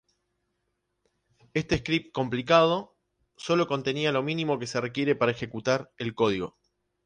Este 1.53 1.77
script 1.77 2.11
compilado 2.11 2.95
sólo 3.37 3.67
contenía 3.67 4.11
lo 4.11 4.23
mínimo 4.23 4.57
que 4.57 4.65
se 4.65 4.81
requiere 4.81 5.15
para 5.15 5.31
ejecutar 5.33 5.91
el 5.99 6.15
código. 6.15 6.57